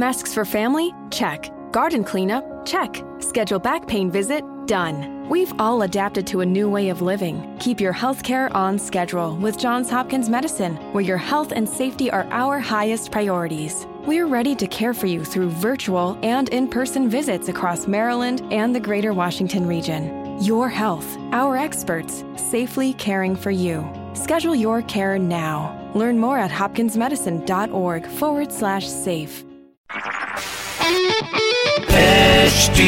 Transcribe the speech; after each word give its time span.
masks 0.00 0.34
for 0.34 0.44
family? 0.44 0.92
Check. 1.10 1.52
Garden 1.70 2.02
cleanup? 2.02 2.66
Check. 2.66 3.04
Schedule 3.20 3.60
back 3.60 3.86
pain 3.86 4.10
visit? 4.10 4.42
Done. 4.66 5.28
We've 5.28 5.52
all 5.60 5.82
adapted 5.82 6.26
to 6.28 6.40
a 6.40 6.46
new 6.46 6.68
way 6.68 6.88
of 6.88 7.02
living. 7.02 7.56
Keep 7.60 7.80
your 7.80 7.92
health 7.92 8.24
care 8.24 8.54
on 8.56 8.78
schedule 8.78 9.36
with 9.36 9.58
Johns 9.58 9.90
Hopkins 9.90 10.28
Medicine, 10.28 10.76
where 10.92 11.04
your 11.04 11.18
health 11.18 11.52
and 11.52 11.68
safety 11.68 12.10
are 12.10 12.26
our 12.30 12.58
highest 12.58 13.12
priorities. 13.12 13.86
We're 14.06 14.26
ready 14.26 14.56
to 14.56 14.66
care 14.66 14.94
for 14.94 15.06
you 15.06 15.24
through 15.24 15.50
virtual 15.50 16.18
and 16.22 16.48
in 16.48 16.66
person 16.68 17.08
visits 17.08 17.48
across 17.48 17.86
Maryland 17.86 18.42
and 18.50 18.74
the 18.74 18.80
greater 18.80 19.12
Washington 19.12 19.66
region. 19.68 20.42
Your 20.42 20.68
health, 20.68 21.16
our 21.32 21.56
experts, 21.56 22.24
safely 22.36 22.94
caring 22.94 23.36
for 23.36 23.50
you. 23.50 23.86
Schedule 24.14 24.56
your 24.56 24.82
care 24.82 25.18
now. 25.18 25.76
Learn 25.94 26.18
more 26.18 26.38
at 26.38 26.50
hopkinsmedicine.org 26.50 28.06
forward 28.06 28.50
slash 28.50 28.88
safe. 28.88 29.44
HD 32.50 32.84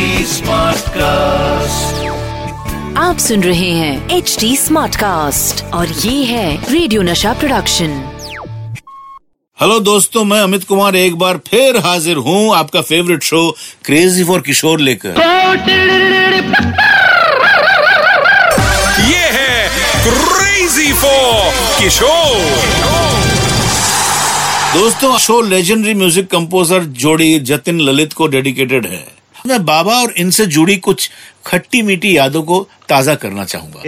cast 0.94 2.00
आप 2.98 3.18
सुन 3.18 3.42
रहे 3.42 3.70
हैं 3.70 4.16
H 4.16 4.36
D 4.40 4.56
smart 4.56 4.96
cast 4.96 5.62
और 5.74 5.88
ये 5.88 6.24
है 6.24 6.46
radio 6.72 7.02
नशा 7.02 7.32
production 7.42 7.92
hello 9.58 9.78
दोस्तों 9.90 10.24
मैं 10.24 10.40
अमित 10.40 10.64
कुमार 10.68 10.96
एक 10.96 11.16
बार 11.18 11.36
फिर 11.48 11.76
हाजिर 11.84 12.16
हूँ 12.28 12.54
आपका 12.56 12.80
favourite 12.90 13.22
show 13.22 13.42
crazy 13.84 14.24
for 14.24 14.40
Kishore 14.46 14.80
लेकर। 14.80 15.20
ये 19.10 19.24
है 19.38 19.68
क्रेजी 20.06 20.92
फॉर 21.02 21.52
किशोर 21.80 23.21
दोस्तों 24.74 25.16
शो 25.18 25.40
लेजेंडरी 25.42 25.92
म्यूज़िक 25.94 26.28
कंपोजर 26.30 26.84
जोड़ी 27.00 27.38
जतिन 27.40 27.80
ललित 27.80 28.12
को 28.12 28.26
डेडिकेटेड 28.26 28.86
है। 28.86 29.00
मैं 29.46 29.64
बाबा 29.64 29.94
और 29.94 30.12
इनसे 30.18 30.46
जुड़ी 30.46 30.76
कुछ 30.76 31.08
खट्टी 31.46 31.82
मीठी 31.82 32.16
यादों 32.16 32.42
को 32.42 32.60
ताज़ा 32.88 33.14
करना 33.14 33.44
चाहूँगा। 33.44 33.80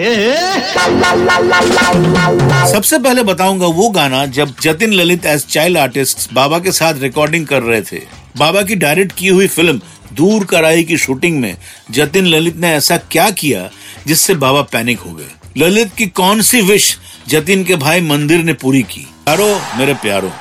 सबसे 2.72 2.98
पहले 2.98 3.22
बताऊँगा 3.22 3.66
वो 3.68 3.88
गाना 3.90 4.24
जब 4.28 4.54
Jatin 4.62 4.92
Lalit 4.92 5.26
as 5.26 5.46
child 5.46 5.78
artist 5.78 6.32
बाबा 6.34 6.58
के 6.58 6.72
साथ 6.72 7.00
रिकॉर्डिंग 7.02 7.46
कर 7.46 7.62
रहे 7.62 7.80
थे। 7.82 8.00
बाबा 8.36 8.62
की 8.62 8.74
डायरेक्ट 8.76 9.12
की 9.12 9.28
हुई 9.28 9.46
फ़िल्म 9.48 9.80
दूर 10.12 10.44
कराई 10.44 10.84
की 10.84 10.96
शूटिंग 10.98 11.40
में 11.40 11.56
जतिन 11.90 12.26
ललित 12.26 12.56
ने 12.56 12.74
ऐसा 12.74 12.96
क्या 13.10 13.30
किया 13.32 13.68
जिससे 14.06 14.34
बाबा 14.36 14.62
पैनिक 14.72 14.98
हो 14.98 15.12
गए? 15.12 15.30
ललित 15.58 15.94
की 15.98 16.06
कौन 16.06 16.42
सी 16.42 16.60
विश 16.62 16.96
जतिन 17.28 17.64
के 17.64 17.76
भाई 17.78 18.00
मंदिर 18.02 18.44
ने 18.44 18.52
पूरी 18.54 18.82
की? 18.84 19.06
प्यारो 19.24 19.60
मेरे 19.78 19.94
प्यारो। 19.94 20.32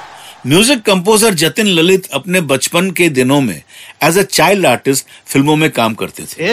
म्यूज़िक 0.45 0.81
कंपोजर 0.85 1.33
जतिन 1.33 1.67
ललित 1.67 2.07
अपने 2.13 2.39
बचपन 2.41 2.89
के 2.91 3.07
दिनों 3.09 3.39
में 3.41 3.61
एज 4.03 4.17
अ 4.17 4.21
चाइल्ड 4.23 4.65
आर्टिस्ट 4.65 5.05
फ़िल्मों 5.27 5.55
में 5.55 5.69
काम 5.71 5.93
करते 5.93 6.23
थे। 6.23 6.49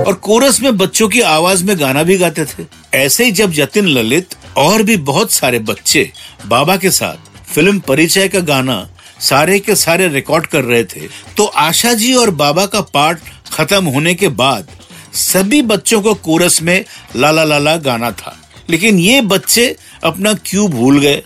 और 0.00 0.14
कोरस 0.22 0.60
में 0.62 0.76
बच्चों 0.78 1.08
की 1.08 1.20
आवाज़ 1.20 1.64
में 1.64 1.78
गाना 1.80 2.02
भी 2.02 2.16
गाते 2.18 2.44
थे। 2.44 2.64
ऐसे 2.94 3.24
ही 3.24 3.32
जब 3.32 3.52
जतिन 3.52 3.88
ललित 3.88 4.34
और 4.58 4.82
भी 4.82 4.96
बहुत 5.12 5.32
सारे 5.32 5.58
बच्चे 5.60 6.10
बाबा 6.46 6.76
के 6.76 6.90
साथ 6.90 7.30
फ़िल्म 7.54 7.78
परिचय 7.78 8.28
का 8.28 8.40
गाना 8.50 8.86
सारे 9.20 9.58
के 9.58 9.74
सारे 9.76 10.08
रिकॉर्ड 10.08 10.46
कर 10.46 10.64
रहे 10.64 10.84
थे 10.84 11.08
तो 11.36 11.44
आशा 11.44 11.92
जी 11.94 12.14
और 12.14 12.30
बाबा 12.36 12.66
का 12.66 12.80
पार्ट 12.94 13.18
खत्म 13.52 13.84
होने 13.86 14.14
के 14.14 14.28
बाद 14.36 14.68
सभी 15.14 15.62
बच्चों 15.64 16.02
को 16.02 16.14
कोरस 16.16 16.62
में 16.62 16.84
लाला 17.16 17.44
लाला 17.44 17.76
गाना 17.78 18.10
था। 18.12 18.36
लेकिन 18.70 18.98
ये 18.98 19.20
बच्चे 19.20 19.76
अपना 20.04 20.34
क्यू 20.34 20.68
भूल 20.68 21.00
गए? 21.00 21.22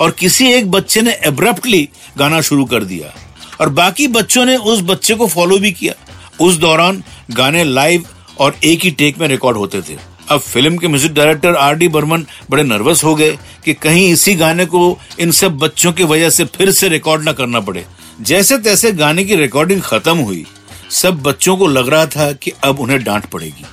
और 0.00 0.10
किसी 0.10 0.52
एक 0.52 0.70
बच्चे 0.70 1.02
ने 1.02 1.12
एब्रप्टली 1.24 1.88
गाना 2.18 2.40
शुरू 2.40 2.64
कर 2.64 2.84
दिया। 2.84 3.14
और 3.60 3.68
बाकी 3.68 4.08
बच्चों 4.08 4.44
ने 4.44 4.56
उस 4.56 4.80
बच्चे 4.80 5.14
को 5.14 5.26
फॉलो 5.26 5.58
भी 5.58 5.72
किया। 5.72 5.94
उस 6.40 6.56
दौरान 6.56 7.02
गाने 7.30 7.64
लाइव 7.64 8.04
और 8.38 8.56
एक 8.64 8.80
ही 8.80 8.90
टेक 8.90 9.18
में 9.18 9.28
रिकॉर्ड 9.28 9.56
होते 9.56 9.80
थे। 9.80 9.96
अब 10.28 10.40
फ़िल्म 10.40 10.76
के 10.76 10.88
music 10.88 11.14
director 11.14 11.54
R 11.54 11.74
D 11.74 11.88
Burman 11.88 12.26
बड़े 12.50 12.62
नर्वस 12.62 13.04
हो 13.04 13.14
गए 13.14 13.38
कि 13.64 13.74
कहीं 13.74 14.12
इसी 14.12 14.34
गाने 14.34 14.66
को 14.66 14.98
इन 15.20 15.30
सब 15.30 15.56
बच्चों 15.58 15.92
की 15.92 16.04
वजह 16.04 16.30
से 16.30 16.44
फिर 16.44 16.70
से 16.70 16.88
रिकॉर्ड 16.88 17.28
न 17.28 17.32
करना 17.32 17.60
पड़े। 17.60 17.84
जैसे 18.20 18.58
तैसे 18.58 18.92
गाने 18.92 19.24
की 19.24 19.36
रिकॉर्डिंग 19.36 19.82
खत्म 19.82 20.16
हुई, 20.16 20.46
सब 20.90 21.22
बच्चों 21.22 21.56
को 21.56 21.66
लग 21.66 21.88
रहा 21.88 22.06
था 22.06 22.32
कि 22.32 22.52
अब 22.64 22.80
उन्हें 22.80 23.04
डांट 23.04 23.26
पड़ेगी। 23.26 23.64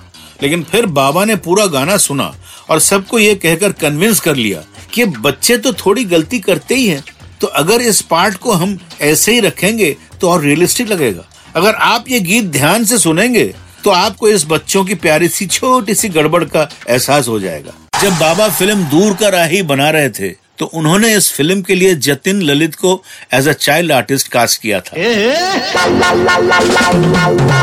लेकिन 0.44 0.64
फिर 0.64 0.86
बाबा 0.86 1.26
ने 1.26 1.36
पूरा 1.36 1.66
गाना 1.66 1.98
सुना 1.98 2.34
और 2.70 2.80
सबको 2.80 3.20
ये 3.20 3.34
कहकर 3.36 3.72
कन्विंस 3.72 4.20
कर 4.20 4.36
लिया 4.36 4.64
कि 4.94 5.06
बच्चे 5.06 5.58
तो 5.58 5.74
थोड़ी 5.76 6.04
गलती 6.06 6.40
करते 6.40 6.76
ही 6.76 6.88
हैं। 6.88 7.04
तो 7.42 7.48
अगर 7.48 7.82
इस 7.82 8.02
पार्ट 8.02 8.38
को 8.38 8.52
हम 8.52 8.78
ऐसे 9.02 9.34
ही 9.34 9.40
रखेंगे 9.40 9.96
तो 10.22 10.30
और 10.30 10.42
रियलिस्टिक 10.42 10.88
लगेगा। 10.88 11.24
अगर 11.56 11.76
आप 11.76 12.06
ये 12.10 12.20
गीत 12.20 12.46
ध्यान 12.52 12.86
से 12.86 12.98
सुनेंगे 12.98 13.44
तो 13.84 13.90
आपको 13.92 14.28
इस 14.28 14.46
बच्चों 14.48 14.84
की 14.86 14.96
प्यारी 14.96 15.28
सी 15.28 15.46
छोटी 15.48 15.94
सी 15.96 16.10
गड़बड़ 16.10 16.44
का 16.44 16.68
एहसास 16.90 17.28
हो 17.28 17.40
जाएगा। 17.40 17.74
जब 18.02 18.18
बाबा 18.20 18.48
फ़िल्म 18.50 18.84
दूर 18.84 19.14
का 19.14 19.30
राही 19.30 19.62
बना 19.64 19.90
रहे 19.90 20.10
थे 20.10 20.30
तो 20.64 20.68
उन्होंने 20.74 21.12
इस 21.16 21.30
फ़िल्म 21.34 21.62
के 21.62 21.76
लिए 21.76 21.96
जतिन 21.96 22.42
ललित 22.42 22.76
को 22.76 22.92
as 23.34 23.48
a 23.48 23.54
child 23.54 23.92
artist 23.92 24.28
cast 24.32 24.62
किया 24.62 24.80
था। 24.80 24.96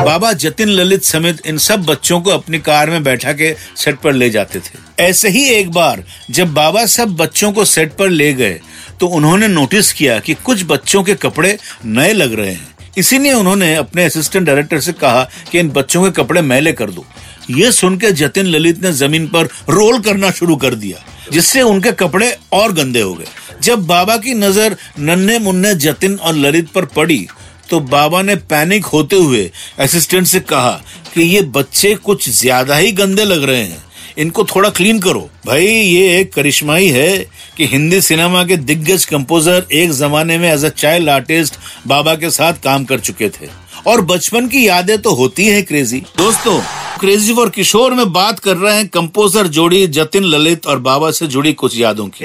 बाबा 0.04 0.32
जतिन 0.32 0.68
ललित 0.68 1.02
समेत 1.02 1.46
इन 1.46 1.58
सब 1.58 1.84
बच्चों 1.84 2.20
को 2.20 2.30
अपनी 2.30 2.58
कार 2.58 2.90
में 2.90 3.02
बैठा 3.04 3.32
के 3.32 3.54
सेट 3.76 3.98
पर 3.98 4.12
ले 4.12 4.28
जाते 4.30 4.58
थे। 4.58 4.78
ऐसे 5.02 5.28
ही 5.28 5.44
एक 5.50 5.70
बार 5.70 6.02
जब 6.30 6.52
बाबा 6.54 6.84
सब 6.86 7.16
बच्चों 7.16 7.52
को 7.52 7.64
सेट 7.64 7.94
पर 7.96 8.08
ले 8.10 8.32
गए 8.34 8.60
तो 9.00 9.06
उन्होंने 9.08 9.48
नोटिस 9.48 9.92
किया 9.92 10.18
कि 10.18 10.34
कुछ 10.44 10.64
बच्चों 10.66 11.02
के 11.02 11.14
कपड़े 11.16 11.56
नए 11.84 12.12
लग 12.12 12.34
रहे 12.40 12.52
हैं। 12.52 12.68
इसीलिए 12.98 13.32
उन्होंने 13.32 13.74
अपने 13.74 14.04
असिस्टेंट 14.04 14.46
डायरेक्टर 14.46 14.80
से 14.80 14.92
कहा 14.92 15.22
कि 15.52 15.58
इन 15.58 15.70
बच्चों 15.70 16.02
के 16.04 16.10
कपड़े 16.22 16.42
मैले 16.42 16.72
कर 16.72 16.90
दो। 16.90 17.06
ये 17.50 17.72
सुनकर 17.72 18.10
जतिन 18.10 18.46
ललित 18.46 18.82
ने 18.82 18.92
ज़मीन 18.92 19.26
पर 19.26 19.48
रोल 19.68 20.00
करना 20.00 20.30
शुरू 20.30 20.56
कर 20.56 20.74
दिया। 20.74 21.04
जिससे 21.32 21.62
उनके 21.62 21.92
कपड़े 21.94 22.36
और 22.52 22.72
गंदे 22.72 23.00
हो 23.00 23.14
गए। 23.14 23.26
जब 23.62 23.86
बाबा 23.86 24.16
की 24.16 24.34
नज़र 24.36 24.76
नन्हे 25.00 25.38
मुन्ने 25.38 25.74
जतिन 25.76 26.16
और 26.16 26.34
ललित 26.36 26.70
पर 26.72 26.84
पड़ी 26.86 27.26
तो 27.70 27.80
बाबा 27.80 28.22
ने 28.22 28.34
पैनिक 28.48 28.84
होते 28.86 29.16
हुए 29.16 29.50
असिस्टेंट 29.80 30.26
से 30.26 30.40
कहा 30.42 30.70
कि 31.14 31.22
ये 31.24 31.42
बच्चे 31.52 31.94
कुछ 31.96 32.28
ज़्यादा 32.30 32.76
ही 32.76 32.90
गंदे 32.92 33.24
लग 33.24 33.44
रहे 33.44 33.62
हैं। 33.62 33.84
इनको 34.18 34.44
थोड़ा 34.44 34.70
क्लीन 34.70 34.98
करो। 35.00 35.20
भाई, 35.46 35.66
ये 35.66 36.18
एक 36.18 36.32
करिश्मा 36.32 36.76
ही 36.76 36.88
है 36.88 37.18
कि 37.56 37.66
हिंदी 37.66 38.00
सिनेमा 38.00 38.42
के 38.44 38.56
दिग्गज 38.58 39.04
कंपोजर 39.04 39.66
एक 39.72 39.92
जमाने 39.92 40.38
में 40.38 40.48
एज 40.52 40.64
अ 40.64 40.68
चाइल्ड 40.70 41.08
आर्टिस्ट 41.08 41.58
बाबा 41.86 42.14
के 42.14 42.30
साथ 42.30 42.62
काम 42.64 42.84
कर 42.84 43.00
चुके 43.00 43.28
थे। 43.30 43.48
और 43.86 44.00
बचपन 44.02 44.48
की 44.48 44.66
यादें 44.66 44.98
तो 44.98 45.14
होती 45.14 45.46
है 45.46 45.62
क्रेजी 45.62 46.00
दोस्तों 46.18 46.60
क्रेजी 47.00 47.34
फॉर 47.34 47.48
किशोर 47.50 47.94
में 47.94 48.12
बात 48.12 48.38
कर 48.38 48.56
रहे 48.56 48.74
हैं 48.76 48.88
कंपोजर 48.88 49.46
जोड़ी 49.48 49.86
जतिन 49.86 50.24
ललित 50.24 50.66
और 50.66 50.78
बाबा 50.78 51.10
से 51.10 51.26
जुड़ी 51.26 51.52
कुछ 51.52 51.76
यादों 51.76 52.06
की। 52.08 52.24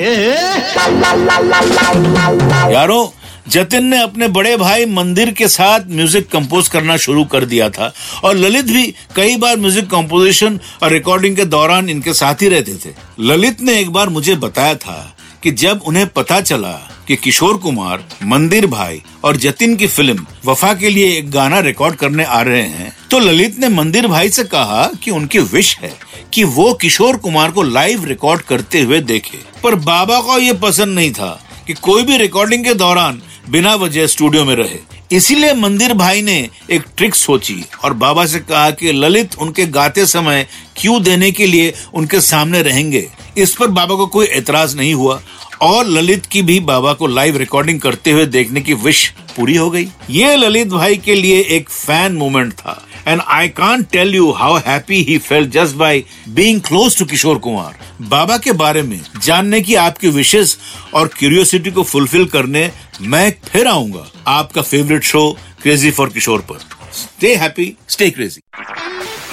यारों 2.73 3.07
जतिन 3.49 3.85
ने 3.85 4.01
अपने 4.03 4.27
बड़े 4.27 4.55
भाई 4.57 4.85
मंदिर 4.85 5.31
के 5.31 5.47
साथ 5.47 5.79
म्यूज़िक 5.89 6.27
कंपोज 6.29 6.67
करना 6.67 6.97
शुरू 6.97 7.23
कर 7.25 7.45
दिया 7.45 7.69
था 7.69 7.91
और 8.23 8.35
ललित 8.35 8.65
भी 8.65 8.83
कई 9.15 9.35
बार 9.35 9.57
म्यूज़िक 9.57 9.89
कंपोजिशन 9.89 10.59
और 10.83 10.91
रिकॉर्डिंग 10.91 11.35
के 11.35 11.45
दौरान 11.45 11.89
इनके 11.89 12.13
साथ 12.13 12.41
ही 12.41 12.49
रहते 12.49 12.75
थे। 12.85 12.93
ललित 13.19 13.61
ने 13.61 13.79
एक 13.79 13.89
बार 13.89 14.09
मुझे 14.09 14.35
बताया 14.35 14.75
था 14.75 15.15
कि 15.43 15.51
जब 15.53 15.81
उन्हें 15.85 16.07
पता 16.07 16.41
चला 16.41 16.73
कि 17.07 17.15
किशोर 17.15 17.57
कुमार, 17.57 18.03
मंदिर 18.23 18.65
भाई 18.67 19.01
और 19.23 19.37
जतिन 19.37 19.75
की 19.75 19.87
फ़िल्म 19.87 20.25
वफा 20.45 20.73
के 20.73 20.89
लिए 20.89 21.17
एक 21.17 21.29
गाना 21.31 21.59
रिकॉर्ड 21.59 21.95
करने 21.95 22.23
आ 22.23 22.41
रहे 22.41 22.61
हैं 22.61 22.95
तो 23.11 23.19
ललित 23.19 23.59
ने 23.59 23.69
मंदिर 23.69 24.07
भाई 24.07 24.29
से 24.29 24.43
कहा 24.43 24.85
कि 25.03 25.11
उनकी 25.11 25.39
विश 25.39 25.77
है 25.77 25.93
कि 26.33 26.43
वो 26.43 26.73
किशोर 26.73 27.17
कुमार 27.17 27.51
को 27.51 27.63
लाइव 27.63 28.05
रिकॉर्ड 28.05 28.41
करते 28.41 28.81
हुए 28.81 28.99
देखे। 29.01 29.37
पर 29.63 29.75
बाबा 29.75 30.19
को 30.21 30.37
ये 30.39 30.53
पसंद 30.53 30.95
नहीं 30.95 31.11
था 31.11 31.31
कि 31.67 31.73
कोई 31.73 32.03
भी 32.03 32.17
रिकॉर्डिंग 32.17 32.65
के 32.65 32.73
दौरान 32.73 33.21
बिना 33.49 33.75
वजह 33.75 34.07
स्टूडियो 34.07 34.45
में 34.45 34.55
रहे। 34.55 34.79
इसीलिए 35.11 35.53
मंदिर 35.53 35.93
भाई 35.93 36.21
ने 36.21 36.37
एक 36.71 36.83
ट्रिक 36.97 37.15
सोची 37.15 37.63
और 37.83 37.93
बाबा 37.93 38.25
से 38.25 38.39
कहा 38.39 38.69
कि 38.71 38.91
ललित 38.91 39.35
उनके 39.35 39.65
गाते 39.67 40.05
समय 40.05 40.45
क्यों 40.77 41.01
देने 41.03 41.31
के 41.31 41.45
लिए 41.45 41.73
उनके 41.93 42.21
सामने 42.21 42.61
रहेंगे। 42.61 43.07
इस 43.37 43.53
पर 43.53 43.67
बाबा 43.69 43.95
को 43.95 44.07
कोई 44.07 44.27
एतराज़ 44.27 44.75
नहीं 44.77 44.93
हुआ 44.93 45.21
और 45.65 45.85
ललित 45.87 46.25
की 46.25 46.41
भी 46.41 46.59
बाबा 46.61 46.93
को 46.93 47.07
लाइव 47.07 47.37
रिकॉर्डिंग 47.37 47.79
करते 47.81 48.11
हुए 48.11 48.25
देखने 48.27 48.61
की 48.61 48.73
विश 48.73 49.07
पूरी 49.35 49.55
हो 49.55 49.69
गई। 49.69 49.87
ये 50.09 50.35
ललित 50.35 50.67
भाई 50.69 50.97
के 50.97 51.15
लिए 51.15 51.39
एक 51.49 51.69
फ़ैन 51.69 52.15
मोमेंट 52.15 52.53
था। 52.53 52.81
And 53.07 53.21
I 53.21 53.47
can 53.49 53.83
tell 53.83 54.15
you 54.15 54.31
how 54.31 54.57
happy 54.57 55.01
he 55.03 55.17
felt 55.19 55.49
just 55.49 55.75
by 55.75 56.03
being 56.29 56.61
close 56.61 56.97
to 56.97 57.05
Kishore 57.05 57.37
Kumar 57.37 57.83
बाबा 58.03 58.37
के 58.37 58.51
बारे 58.53 58.81
में, 58.81 58.99
जानने 59.23 59.61
की 59.61 59.75
आपकी 59.77 60.09
विशेष 60.09 60.55
और 60.93 61.07
क्यूरियोसिटी 61.17 61.71
को 61.71 61.83
फुलफिल 61.83 62.25
करने, 62.25 62.69
मैं 63.01 63.33
फिर 63.45 63.67
आऊँगा। 63.67 64.05
आपका 64.27 64.61
favourite 64.61 65.03
show 65.03 65.29
crazy 65.61 65.91
for 65.91 66.09
Kishore 66.09 66.41
पर। 66.41 66.59
Stay 66.93 67.35
happy 67.35 67.75
stay 67.89 68.09
crazy 68.09 68.41